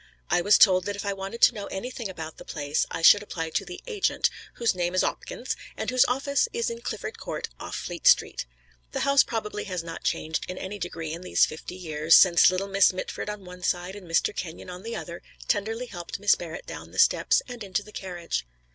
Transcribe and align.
I 0.31 0.41
was 0.41 0.57
told 0.57 0.85
that 0.85 0.95
if 0.95 1.05
I 1.05 1.13
wanted 1.13 1.43
to 1.43 1.53
know 1.53 1.67
anything 1.67 2.09
about 2.09 2.37
the 2.37 2.43
place 2.43 2.87
I 2.89 3.03
should 3.03 3.21
apply 3.21 3.51
to 3.51 3.63
the 3.63 3.83
"Agent," 3.85 4.31
whose 4.55 4.73
name 4.73 4.95
is 4.95 5.03
'Opkins 5.03 5.55
and 5.77 5.91
whose 5.91 6.05
office 6.05 6.47
is 6.53 6.71
in 6.71 6.81
Clifford 6.81 7.19
Court, 7.19 7.49
off 7.59 7.75
Fleet 7.75 8.07
Street. 8.07 8.47
The 8.93 9.01
house 9.01 9.21
probably 9.21 9.65
has 9.65 9.83
not 9.83 10.03
changed 10.03 10.49
in 10.49 10.57
any 10.57 10.79
degree 10.79 11.13
in 11.13 11.21
these 11.21 11.45
fifty 11.45 11.75
years, 11.75 12.15
since 12.15 12.49
little 12.49 12.67
Miss 12.67 12.91
Mitford 12.91 13.29
on 13.29 13.45
one 13.45 13.61
side 13.61 13.95
and 13.95 14.09
Mr. 14.09 14.35
Kenyon 14.35 14.71
on 14.71 14.81
the 14.81 14.95
other, 14.95 15.21
tenderly 15.47 15.85
helped 15.85 16.19
Miss 16.19 16.33
Barrett 16.33 16.65
down 16.65 16.89
the 16.89 16.97
steps 16.97 17.43
and 17.47 17.63
into 17.63 17.83
the 17.83 17.91
carriage. 17.91 18.47